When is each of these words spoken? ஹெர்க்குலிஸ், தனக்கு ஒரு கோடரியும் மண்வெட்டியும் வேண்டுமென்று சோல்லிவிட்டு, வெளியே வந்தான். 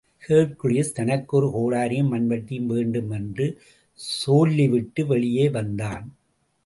ஹெர்க்குலிஸ், 0.27 0.93
தனக்கு 0.93 1.37
ஒரு 1.37 1.47
கோடரியும் 1.47 2.11
மண்வெட்டியும் 2.11 2.65
வேண்டுமென்று 2.65 3.47
சோல்லிவிட்டு, 3.99 5.05
வெளியே 5.05 5.49
வந்தான். 5.49 6.05